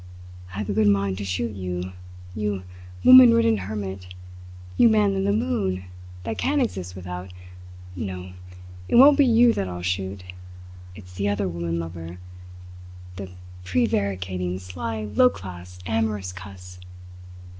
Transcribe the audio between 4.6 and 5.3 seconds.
you man in